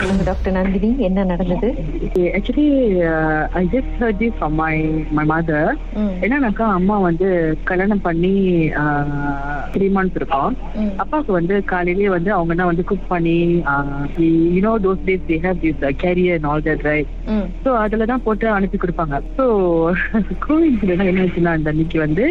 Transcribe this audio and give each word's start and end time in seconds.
சொல்லுங்க 0.00 0.24
டாக்டர் 0.26 0.54
நந்தினி 0.56 0.90
என்ன 1.06 1.24
நடந்தது 1.30 1.68
actually 2.36 2.66
I 3.54 3.64
just 3.72 3.96
hurt 4.00 4.22
my 4.60 4.74
my 5.12 5.24
mother 5.26 5.62
ம். 5.98 6.12
என்னன்னாக்கா 6.24 6.66
அம்மா 6.76 6.96
வந்து 7.06 7.28
கல்யாணம் 7.70 8.02
பண்ணி 8.02 8.32
த்ரீ 9.74 9.86
மந்த்ஸ் 9.94 10.18
இருக்கும் 10.18 10.52
ம். 10.80 10.92
அப்பாவுக்கு 11.02 11.32
வந்து 11.36 11.54
காலையிலேயே 11.70 12.10
வந்து 12.14 12.30
அவங்க 12.36 12.54
என்ன 12.54 12.68
வந்து 12.70 12.86
குக் 12.90 13.10
பண்ணி 13.10 13.36
you know 14.50 14.72
those 14.84 15.04
days 15.06 15.26
they 15.28 15.38
have 15.44 15.60
this 15.64 15.84
carrier 16.02 16.38
and 16.38 16.48
all 16.50 16.66
that 16.66 16.84
right 16.88 17.12
hmm. 17.30 17.46
So 17.64 17.72
அதுல 17.82 18.08
தான் 18.10 18.24
போட்டு 18.26 18.48
அனுப்பி 18.56 18.78
கொடுப்பாங்க 18.78 19.06
ஸோ 19.36 19.46
கோவின்சிடென்ட் 20.46 20.88
என்ன 21.10 21.24
ஆச்சுன்னா 21.24 21.54
அந்த 21.56 21.72
அன்னைக்கு 21.72 21.98
வந்து 22.00 22.26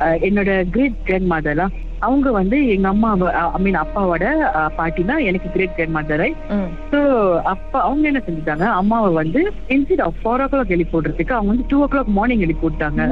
அஹ், 0.00 0.18
என்னோட 0.28 0.50
கிரேட் 0.72 0.98
கிராண்ட் 1.06 1.30
மதர்லாம் 1.32 1.74
அவங்க 2.02 2.28
வந்து 2.32 2.56
எங்க 2.74 2.88
அம்மா 2.88 3.08
ஐ 3.50 3.60
மீன் 3.62 3.80
அப்பாவோட 3.80 4.26
பாட்டினா 4.78 5.16
எனக்கு 5.24 5.48
கிரேட் 5.48 5.74
கிராண்ட் 5.74 5.96
மதர். 5.96 6.26
ஸோ 6.90 7.00
அப்பா 7.52 7.78
அவங்க 7.80 8.04
என்ன 8.08 8.22
செஞ்சுட்டாங்க 8.26 8.66
அம்மாவை 8.78 9.10
வந்து 9.14 9.40
instead 9.74 10.04
of 10.06 10.20
four 10.20 10.42
O 10.42 10.48
clock 10.48 10.74
எழுப்பி 10.76 10.94
போடுறதுக்கு 10.94 11.36
அவங்க 11.36 11.52
வந்து 11.52 11.68
டூ 11.68 11.78
ஓ 11.82 11.88
கிளாக் 11.92 12.12
மார்னிங் 12.18 12.44
எழுப்பி 12.46 12.66
விட்டாங்க 12.66 13.02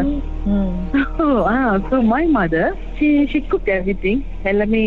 ம். 0.51 0.73
So 1.89 1.97
my 2.11 2.23
mother 2.37 2.75
she 2.99 3.09
she 3.33 3.41
cook 3.47 3.71
everything 4.03 4.23
எல்லாமே 4.45 4.83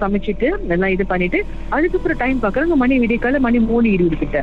சமைச்சிட்டு 0.00 0.48
எல்லாம் 0.68 0.94
இது 0.94 1.06
பண்ணிட்டு 1.06 1.38
அதுக்கப்புறம் 1.70 2.20
டைம் 2.20 2.42
பார்க்குறாங்க 2.42 2.76
மணி 2.76 2.96
விடிய 2.98 3.18
கால 3.18 3.40
மணி 3.40 3.58
மூணு 3.66 3.88
இருபது 3.92 4.16
கிட்ட. 4.16 4.38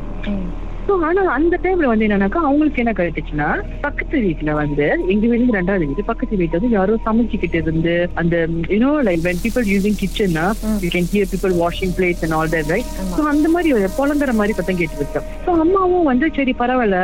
ஸோ 0.88 0.94
ஆனா 1.08 1.22
அந்த 1.36 1.54
டைம்ல 1.64 1.86
வந்து 1.90 2.06
என்னன்னாக்கா 2.06 2.40
அவங்களுக்கு 2.48 2.80
என்ன 2.82 2.92
கழிட்டுச்சுன்னா 2.98 3.48
பக்கத்து 3.84 4.16
வீட்டுல 4.26 4.50
வந்து 4.60 4.86
எங்க 5.12 5.24
வீடு 5.30 5.56
ரெண்டாவது 5.58 5.88
வீடு 5.90 6.02
பக்கத்து 6.10 6.38
வீட்டுல 6.40 6.58
வந்து 6.58 6.70
யாரோ 6.76 6.98
சமைச்சுக்கிட்டு 7.06 7.58
இருந்து 7.62 7.94
அந்த 8.22 8.34
you know 8.72 8.90
like 9.08 9.22
when 9.28 9.40
people 9.44 9.66
using 9.72 9.98
கிச்சன்னா 10.02 10.44
you 10.84 10.90
can 10.96 11.08
hear 11.12 11.30
people 11.32 11.54
washing 11.62 11.94
plates 11.98 12.24
and 12.26 12.36
all 12.38 12.52
that 12.54 12.70
right. 12.74 12.90
So 13.16 13.22
அந்த 13.32 13.46
மாதிரி 13.54 13.72
ஒரு 13.78 13.88
புலங்குற 13.98 14.34
மாதிரி 14.40 14.56
பத்தம் 14.58 14.80
கேட்டு 14.80 15.00
இருக்கோம் 15.02 15.26
ஸோ 15.46 15.52
அம்மாவும் 15.64 16.08
வந்து 16.10 16.28
சரி 16.38 16.54
பரவாயில்ல 16.62 16.98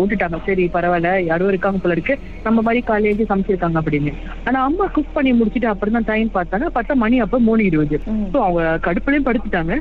விட்டுட்டாங்க. 0.00 0.38
சரி 0.48 0.66
பரவாயில்ல 0.76 1.10
யாரோ 1.30 1.50
இருக்காங்க 1.52 1.78
போல 1.82 1.96
இருக்கு. 1.96 2.16
நம்ம 2.46 2.62
மாதிரி 2.66 2.80
காலையில 2.90 3.26
சமைச்சிருக்காங்க 3.32 3.78
அப்படின்னு. 3.82 4.14
ஆனா 4.48 4.58
அம்மா 4.68 4.86
குக் 4.96 5.14
பண்ணி 5.16 5.30
முடிச்சுட்டு 5.40 5.70
அப்புறம் 5.72 5.96
தான் 5.98 6.08
டைம் 6.12 6.30
பார்த்தாங்க. 6.38 6.66
பார்த்தா 6.76 6.98
மணி 7.04 7.16
அப்ப 7.24 7.38
மூணு 7.48 7.62
இருபது. 7.70 7.98
ஸோ 8.32 8.38
அவங்க 8.46 8.62
கடுப்புலயும் 8.86 9.28
படுத்துட்டாங்க. 9.28 9.74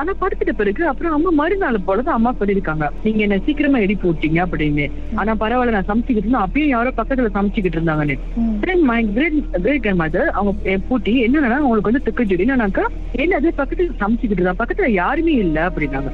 ஆனா 0.00 0.12
படுத்துட்ட 0.22 0.54
பிறகு 0.62 0.84
அப்புறம் 0.92 1.16
அம்மா 1.18 1.32
மறுநாள் 1.42 1.84
போலதான் 1.88 2.16
அம்மா 2.26 2.38
சொல்லியிருக்காங்க. 2.40 2.86
நீங்க 3.04 3.20
என்ன 3.24 3.36
சீக்கிரமா 3.46 3.78
எழுப்பி 3.78 4.06
விட்டீங்க 4.08 4.38
அப்படின்னு. 4.44 4.84
ஆனா 5.20 5.32
பரவாயில்ல 5.42 5.74
நான் 5.76 5.88
சமைச்சுக்கிட்டு 5.90 6.22
இருந்தேன். 6.22 6.44
அப்பயும் 6.46 6.72
யாரோ 6.76 6.90
பக்கத்துல 6.96 7.30
சமைச்சுக்கிட்டு 7.36 7.78
இருந்தாங்கன்னு. 7.78 8.16
ம். 8.36 8.84
My 8.90 8.98
great 9.16 9.36
great 9.64 9.80
grandmother 9.84 10.22
அவங்க 10.38 10.52
பூட்டி 10.88 11.12
என்னன்னா 11.26 11.58
அவங்களுக்கு 11.58 11.90
வந்து 11.90 12.04
துக்கு 12.06 12.26
ஜோடி? 12.30 12.44
என்னன்னாக்கா 12.46 12.84
என்னது 13.22 13.48
பக்கத்துல 13.60 13.94
சமைச்சுக்கிட்டு 14.02 14.38
இருந்தா 14.38 14.54
பக்கத்துல 14.62 14.88
யாருமே 14.94 15.34
இல்ல 15.44 15.58
அப்படின்னாங்க. 15.68 16.10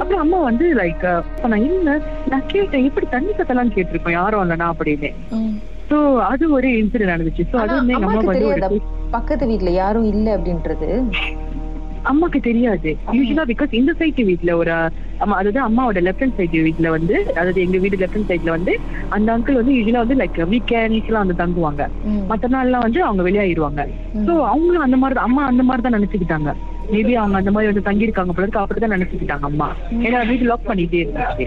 அப்புறம் 0.00 0.22
அம்மா 0.24 0.40
வந்து 0.48 0.66
லைக் 0.80 1.04
நான் 1.52 1.66
இல்ல 1.68 1.94
நான் 2.32 2.46
கேட்டேன் 2.46 2.88
எப்படி 2.90 3.08
தண்ணி 3.14 3.32
கத்தலாம் 3.32 3.74
கேட்டிருக்கோம்? 3.76 4.18
யாரும் 4.20 4.44
இல்லைனா 4.44 4.68
அப்படின்னு. 4.72 5.10
சோ 5.90 5.96
அது 6.24 6.44
ஒரு 6.50 6.68
இன்சிடென்ட் 6.80 7.14
நடந்துச்சு. 7.14 7.46
சோ 7.52 7.56
அது 7.64 7.74
வந்து 7.74 7.94
எங்க 7.96 8.06
அம்மா 8.10 8.22
வந்து 8.32 8.80
பக்கத்து 9.10 9.44
வீட்ல 9.46 9.70
யாரும் 9.82 10.08
இல்ல 10.12 10.28
அப்படின்றது? 10.36 10.88
அம்மாக்கு 12.04 12.38
தெரியாது. 12.42 12.90
யூஸ்வலா 13.16 13.44
பிகாஸ் 13.50 13.72
இந்த 13.72 13.92
சைடு 13.98 14.22
வீட்ல 14.28 14.50
ஒரு 14.56 14.72
அம்மா 15.20 15.34
அதாவது 15.36 15.60
அம்மாவோட 15.66 16.00
லெஃப்ட் 16.06 16.22
ஹேண்ட் 16.22 16.38
சைடு 16.38 16.62
வீட்ல 16.66 16.88
வந்து 16.94 17.16
அதாவது 17.32 17.58
எங்க 17.60 17.78
வீடு 17.78 17.96
லெஃப்ட் 17.96 18.16
ஹேண்ட் 18.16 18.30
சைடுல 18.30 18.50
வந்து 18.50 18.72
அந்த 19.12 19.28
அங்கிள் 19.34 19.60
வந்து 19.60 19.74
யூஸ்வலா 19.76 20.02
வந்து 20.04 20.18
லைக் 20.22 20.40
வீக்கெண்ட்ஸ் 20.52 21.08
எல்லாம் 21.10 21.24
வந்து 21.24 21.40
தங்குவாங்க. 21.42 21.82
ம். 22.08 22.22
மத்த 22.30 22.52
நாள்லாம் 22.54 22.84
வந்து 22.86 23.02
அவங்க 23.04 23.24
வெளியாயிருவாங்க 23.28 23.82
சோ 24.22 24.34
அவங்களும் 24.50 24.86
அந்த 24.86 24.98
மாதிரி 24.98 25.20
அம்மா 25.26 25.44
அந்த 25.52 25.62
மாதிரி 25.62 25.82
தான் 25.82 25.96
நினைச்சுக்கிட்டாங்க. 25.96 26.50
மேபி 26.92 27.12
அவங்க 27.20 27.36
அந்த 27.40 27.50
மாதிரி 27.54 27.70
வந்து 27.70 27.84
தங்கி 27.88 28.06
இருக்காங்க 28.06 28.32
போல 28.34 28.44
இருக்கு. 28.46 28.62
அப்படிதான் 28.62 28.94
நினைச்சுக்கிட்டாங்க 28.96 29.46
அம்மா. 29.50 29.68
ஏன்னா 30.06 30.18
வீட்டு 30.30 30.48
லாக் 30.50 30.68
பண்ணிட்டே 30.70 31.00
இருந்துச்சு. 31.02 31.46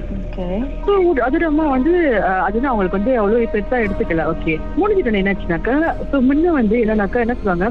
அதோட 1.27 1.43
அம்மா 1.51 1.65
வந்து 1.75 1.93
அதுதான் 2.47 2.71
அவங்களுக்கு 2.71 2.99
வந்து 2.99 3.13
அவ்வளவு 3.21 3.51
பெருசா 3.55 3.77
எடுத்துக்கல. 3.85 4.25
ஓகே 4.33 4.55
முடிஞ்சிட்டு 4.79 5.21
என்னாச்சுனாக்கா 5.23 5.75
ஸோ 6.11 6.19
முன்ன 6.29 6.53
வந்து 6.59 6.77
என்னன்னாக்கா 6.83 7.23
என்ன 7.25 7.37
சொல்லுவாங்க 7.41 7.67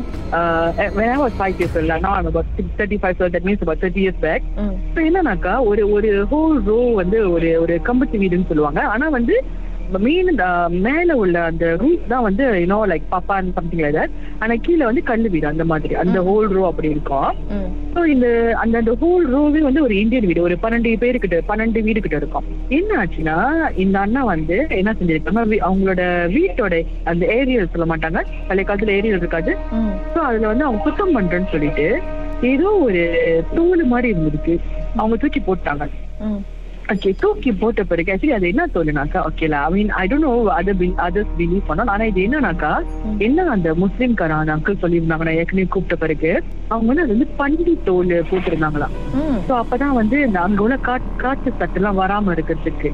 ஃபைவ் 1.38 1.58
இயர்ஸ் 1.60 1.78
இல்லை 1.82 1.98
நான் 2.06 2.32
thirty 2.80 2.98
five 3.02 3.22
that 3.36 3.46
means 3.48 3.64
about 3.66 3.80
thirty 3.84 4.02
years 4.04 4.22
back. 4.26 4.46
So 4.94 4.98
என்னன்னாக்கா 5.08 5.54
ஒரு 5.70 5.84
ஒரு 5.96 6.10
ஹோல் 6.32 6.58
ரோ 6.70 6.80
வந்து 7.02 7.20
ஒரு 7.36 7.50
ஒரு 7.64 7.76
கம்பத்து 7.88 8.22
வீடுன்னு 8.22 8.50
சொல்லுவாங்க. 8.50 8.80
ஆனா 8.94 9.08
வந்து 9.18 9.36
மெயின் 10.06 10.30
மேல 10.86 11.16
உள்ள 11.22 11.36
அந்த 11.50 11.66
ரூட் 11.82 12.04
தான் 12.12 12.24
வந்து 12.26 12.44
யூனோ 12.62 12.78
லைக் 12.92 13.04
பாப்பான் 13.12 13.50
சம்திங் 13.58 13.82
லைக் 13.84 13.97
தட் 13.98 14.14
ஆனா 14.42 14.54
கீழே 14.66 14.84
வந்து 14.88 15.02
கல்லு 15.10 15.28
வீடு 15.34 15.47
அந்த 15.52 15.64
மாதிரி. 15.72 15.94
அந்த 16.02 16.19
ஹோல் 16.28 16.48
ரோ 16.56 16.62
அப்படி 16.70 16.88
இருக்கும். 16.94 17.28
ஸோ 17.94 18.00
இந்த 18.14 18.26
அந்த 18.62 18.74
அந்த 18.82 18.92
ஹோல் 19.02 19.26
ரோவே 19.34 19.60
வந்து 19.69 19.84
ஒரு 19.86 19.94
இந்தியன் 20.02 20.28
வீடு. 20.30 20.47
ஒரு 20.48 20.56
பன்னெண்டு 20.64 20.92
பேருக்கிட்ட 21.04 21.38
பன்னெண்டு 21.50 21.82
வீடு 21.86 22.02
கிட்ட 22.06 22.16
இருக்கும். 22.22 22.47
என்ன 22.78 22.91
ஆச்சுன்னா 23.02 23.36
இந்த 23.84 23.97
அண்ணா 24.04 24.22
வந்து 24.34 24.58
என்ன 24.80 24.94
செஞ்சிருக்காங்க? 24.98 25.42
அவங்களோட 25.69 26.03
வீட்டோட 26.36 26.74
அந்த 27.12 27.24
ஏரியல் 27.38 27.72
சொல்ல 27.74 27.86
மாட்டாங்க. 27.92 28.22
பழைய 28.50 28.66
காலத்துல 28.66 28.97
ஏரியல் 28.98 29.22
இருக்காது. 29.22 29.53
ஸோ 30.14 30.18
அதுல 30.28 30.50
வந்து 30.53 30.66
அவங்க 30.68 30.82
சுத்தம் 30.88 31.16
பண்றேன்னு 31.18 31.53
சொல்லிட்டு 31.54 31.86
ஏதோ 32.53 32.68
ஒரு 32.86 33.03
தோல் 33.56 33.84
மாதிரி 33.92 34.08
இருந்திருக்கு. 34.14 34.56
அவங்க 35.00 35.16
தூக்கி 35.22 35.41
போட்டாங்க. 35.41 35.84
ஓகே 36.88 37.10
தூக்கி 37.22 37.50
போட்ட 37.52 37.82
பிறகு 37.84 38.12
ஆக்சுவலி 38.12 38.34
அது 38.36 38.50
என்ன 38.52 38.64
தோலுனாக்கா 38.74 39.20
ஓகேல 39.28 39.60
I 39.62 39.70
mean 39.72 39.91
I 39.97 40.04
don't 40.10 40.26
know 40.26 40.34
other 40.56 40.76
others 41.06 41.32
believe 41.38 41.64
பண்ணோம் 41.69 41.92
ஆனா 41.94 42.04
இது 42.10 42.20
என்னன்னாக்கா 42.26 42.70
என்ன 43.26 43.47
அந்த 43.54 43.70
முஸ்லீம்கார 43.82 44.36
அந்த 44.41 44.54
அங்கிள் 44.56 44.82
சொல்லியிருந்தாங்க 44.82 45.26
நான் 45.28 45.41
ஏற்கனவே 45.41 45.72
கூப்பிட்ட 45.74 45.97
பிறகு 46.04 46.30
அவங்க 46.70 46.88
வந்து 46.91 47.02
அது 47.02 47.14
வந்து 47.14 47.28
பண்டி 47.41 47.72
தோல் 47.88 48.12
போட்டிருந்தாங்களாம். 48.28 48.94
சோ 49.47 49.52
அப்பதான் 49.58 49.97
வந்து 49.98 50.16
இந்த 50.26 50.38
அங்க 50.44 50.60
உள்ள 50.64 50.76
காட் 50.86 51.04
காற்று 51.22 51.50
சத்து 51.52 51.78
எல்லாம் 51.80 51.98
வராம 52.00 52.32
இருக்கிறதுக்கு. 52.34 52.88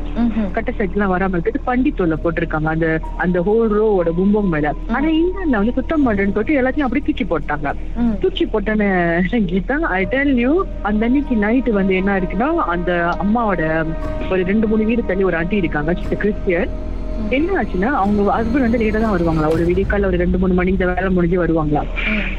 கட்ட 0.56 0.70
சத்து 0.70 0.96
எல்லாம் 0.96 1.12
வராம 1.14 1.34
இருக்கிறது 1.36 1.60
பண்டி 1.68 1.90
தோல்ல 1.98 2.16
போட்டிருக்காங்க 2.24 2.68
அந்த 2.74 2.88
அந்த 3.24 3.38
ஹோல் 3.46 3.72
ரோவோட 3.76 4.10
கும்பம் 4.18 4.50
மேல. 4.54 4.66
ஆனா 4.96 5.08
இங்கிலாந்துல 5.18 5.60
வந்து 5.62 5.76
சுத்தம் 5.78 6.04
பண்றேன்னு 6.06 6.34
சொல்லிட்டு 6.36 6.58
எல்லாத்தையும் 6.60 6.88
அப்படியே 6.88 7.06
தூக்கி 7.08 7.26
போட்டாங்க. 7.32 7.68
தூக்கி 8.22 8.46
போட்டேன்னு 8.46 8.90
கீதா 9.52 9.78
ஐ 9.92 10.02
டெல் 10.12 10.34
யூ 10.44 10.52
அந்த 10.90 11.02
அன்னைக்கு 11.08 11.36
நைட்டு 11.44 11.72
வந்து 11.78 11.96
என்ன 12.00 12.18
இருக்குன்னா 12.20 12.50
அந்த 12.74 12.90
அம்மாவோட 13.24 13.62
ஒரு 14.32 14.42
ரெண்டு 14.52 14.68
மூணு 14.72 14.88
வீடு 14.92 15.10
தள்ளி 15.10 15.28
ஒரு 15.30 15.38
ஆண்டி 15.42 15.62
இருக்காங்க 15.64 15.92
கிறிஸ்டியன் 16.24 16.72
என்ன 17.36 17.56
ஆச்சுன்னா 17.58 17.88
அவங்க 17.98 18.20
ஹஸ்பண்ட் 18.36 18.64
வந்து 18.64 18.78
லேட்டா 18.80 19.00
தான் 19.02 19.12
வருவாங்களா? 19.14 19.48
ஒரு 19.54 19.62
விடிக்கால 19.68 20.06
ஒரு 20.08 20.16
ரெண்டு 20.22 20.38
மூணு 20.42 20.54
மணிக்கு 20.58 20.76
இந்த 20.76 20.86
வேலை 20.90 21.10
முடிஞ்சு 21.16 21.36
வருவாங்களா? 21.42 21.82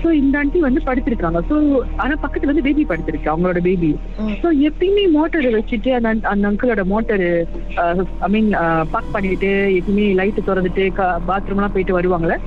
சோ 0.02 0.08
இந்த 0.20 0.36
ஆண்டி 0.40 0.59
வந்து 0.66 0.82
படுத்திருக்காங்க. 0.88 1.40
சோ 1.50 1.56
ஆனா 2.03 2.14
பக்கத்துல 2.24 2.52
வந்து 2.52 2.66
பேபி 2.68 2.84
படுத்திருக்கு 2.90 3.32
அவங்களோட 3.32 3.59
பேபி 3.68 3.92
சோ 4.42 4.50
எப்பயுமே 4.70 5.06
மோட்டர் 5.18 5.48
வச்சுட்டு 5.58 5.92
அந்த 6.00 6.12
அந்த 6.34 6.52
அங்கிளோட 6.52 6.84
மோட்டர் 6.94 7.26
ஐ 8.26 8.30
மீன் 8.36 8.50
பார்க் 8.94 9.14
பண்ணிட்டு 9.16 9.52
எப்பயுமே 9.80 10.08
லைட் 10.22 10.42
திறந்துட்டு 10.50 10.86
பாத்ரூம் 11.30 11.59
எல்லாம் 11.59 11.76
போயிட்டு 11.78 11.98
வருவாங்கல்ல? 12.00 12.38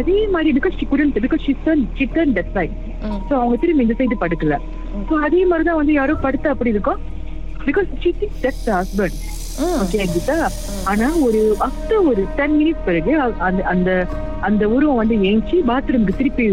அதே 0.00 0.18
மாதிரி 0.36 0.52
பிகாஸ் 0.58 0.78
ஷி 0.80 0.88
குடன் 0.92 1.14
பிகாஸ் 1.26 1.46
ஷிட்டன் 1.48 1.84
ஷிட்டன் 2.00 2.34
டெத் 2.38 2.54
சைட் 2.58 2.76
சோ 3.28 3.34
அவங்க 3.42 3.58
திரும்பி 3.64 3.86
இந்த 3.88 3.96
சைடு 4.00 4.22
படுக்கல. 4.24 4.58
சோ 5.10 5.14
அதே 5.28 5.42
மாதிரிதான் 5.50 5.80
வந்து 5.82 5.98
யாரோ 6.00 6.16
படுத்து 6.26 6.50
அப்படி 6.54 6.74
இருக்கும்? 6.76 7.00
Because 7.66 7.88
she 8.02 8.10
thinks 8.20 8.42
that's 8.44 8.68
husband 8.72 9.18
hmm. 9.58 9.74
Okay 9.80 10.04
Geetha 10.12 10.36
ஆனா 10.90 11.06
ஒரு 11.24 11.40
ஆஃப்டர் 11.66 12.00
ஒரு 12.10 12.22
டென் 12.38 12.56
மினிட்ஸ் 12.58 12.86
பிறகு 12.86 13.12
அந்த 13.40 13.60
அந்த 13.72 13.90
அந்த 14.42 14.64
உருவம் 14.68 15.00
வந்து 15.02 15.16
ஏஞ்சி 15.28 15.58
பாத்ரூம்க்கு 15.68 16.16
திருப்பி 16.16 16.46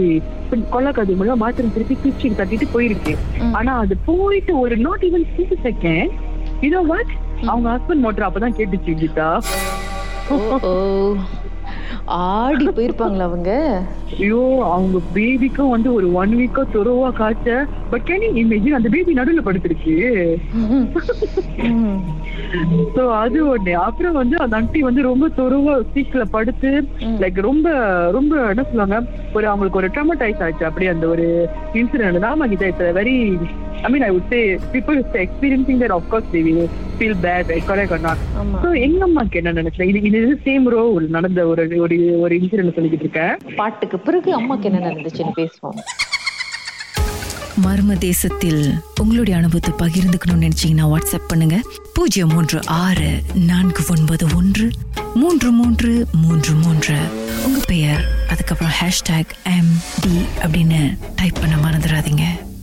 கொள்ளக்காது 0.70 1.16
மூலம் 1.16 1.42
பாத்ரூம் 1.42 1.74
திருப்பி 1.74 1.96
கிச்சன் 1.98 2.38
தட்டிட்டு 2.40 2.68
போயிருக்கு. 2.74 3.14
ஆனா 3.54 3.72
அது 3.78 3.96
போயிட்டு 4.06 4.54
ஒரு 4.60 4.78
நாட் 4.80 5.06
ஈவன் 5.08 5.26
சிக்ஸ் 5.36 5.64
செகண்ட் 5.64 6.14
இதோ 6.62 6.82
வாட் 6.90 7.14
அவங்க 7.48 7.68
ஹஸ்பண்ட் 7.70 8.04
மோட்டர் 8.06 8.28
அப்பதான் 8.28 8.58
கேட்டுச்சு 8.58 8.94
கீதா. 9.02 9.30
ஆடி 12.12 12.66
போயிருப்பாங்களா 12.68 13.22
அவங்க? 13.22 13.52
ஐயோ 14.18 14.42
அவங்க 14.68 14.98
பேபிக்கும் 15.14 15.70
வந்து 15.70 15.94
ஒரு 15.94 16.14
ஒன் 16.14 16.34
வீக்கா 16.36 16.64
துறவா 16.74 17.10
காய்ச்ச 17.12 17.50
பட் 17.90 18.06
கேன் 18.08 18.26
இமேஜின் 18.42 18.78
அந்த 18.80 18.90
பேபி 18.90 19.20
நடுவுல 19.20 19.44
படுத்துருக்கு. 19.46 19.96
சோ 22.96 23.04
அது 23.24 23.40
ஒண்ணு. 23.54 23.74
அப்புறம் 23.88 24.20
வந்து 24.22 24.36
அந்த 24.44 24.56
அண்டி 24.60 24.80
வந்து 24.88 25.02
ரொம்ப 25.10 25.26
துறவா 25.40 25.74
சீட்ல 25.94 26.24
படுத்து. 26.36 26.72
லைக் 27.24 27.40
ரொம்ப 27.50 27.68
ரொம்ப 28.18 28.34
என்ன 28.54 28.66
சொல்லுவாங்க? 28.70 29.00
ஒரு 29.38 29.46
அவங்களுக்கு 29.52 29.82
ஒரு 29.82 29.90
ட்ரமடைஸ் 29.96 30.44
ஆச்சு 30.46 30.68
அப்படியே 30.70 30.92
அந்த 30.94 31.08
ஒரு 31.14 31.26
இன்சிடென்ட் 31.82 32.26
நாம 32.28 32.48
கிட்ட 32.54 32.66
it's 32.72 32.96
very 33.00 33.18
I 33.86 33.90
mean 33.94 34.06
I 34.08 34.12
would 34.16 34.32
say 34.34 34.42
people 34.76 34.98
experiencing 35.26 35.82
that 35.84 35.96
of 35.98 36.10
course 36.12 36.32
they 36.36 36.42
will 36.48 36.66
feel 36.98 37.18
bad 37.26 37.52
correct 37.70 37.96
or 37.98 38.06
not 38.08 38.24
so 38.64 38.70
எங்க 38.88 39.02
அம்மாக்கு 39.08 39.40
என்ன 39.42 39.56
நினைச்சேன் 39.60 39.90
இது 39.92 40.02
இது 40.12 40.38
சேம் 40.48 40.68
ரோ 40.76 40.84
நடந்த 41.18 41.48
ஒரு 41.52 41.64
ஒரு 41.86 41.98
ஒரு 42.24 42.34
இன்சிடென்ட் 42.42 42.76
சொல்லிக்கிட்டு 42.78 43.08
இருக்கேன். 43.08 43.34
பாட்டுக்கு 43.62 44.00
பிறகு 44.08 44.32
அம்மாக்கு 44.40 44.68
என்ன 44.70 44.82
நடந்துச்சுன்னு 44.88 45.36
பேசுவோம். 45.42 45.80
மர்ம 47.64 47.98
தேசத்தில் 47.98 48.82
உங்களுடைய 49.02 49.40
அனுபவத்தை 49.40 49.88
பகிர்ந்துக்கணும்னு 49.88 50.50
நினைச்சீங்கன்னா 50.50 50.86
வாட்ஸ்அப் 50.94 51.28
பண்ணுங்க. 51.28 51.62
பூஜ்ஜியம் 51.94 52.30
மூன்று 52.30 52.60
ஆறு 52.66 53.24
நான்கு 53.34 53.84
ஒன்பது 53.90 54.26
ஒன்று 54.36 54.70
மூன்று 55.14 55.52
மூன்று 55.52 56.08
மூன்று 56.12 56.54
மூன்று. 56.54 56.98
உங்க 57.46 57.60
பெயர் 57.68 58.06
அதுக்கப்புறம் 58.30 58.74
ஹேஷ்டேக் 58.82 59.34
எம் 59.44 59.74
டி 60.02 60.22
அப்படின்னு 60.42 60.98
டைப் 61.16 61.38
பண்ண 61.40 61.56
மறந்துடாதீங்க. 61.56 62.24